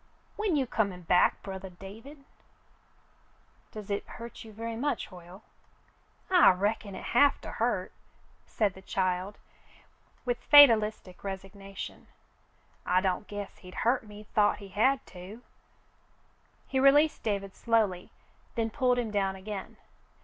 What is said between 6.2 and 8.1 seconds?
"I reckon hit have to hurt,"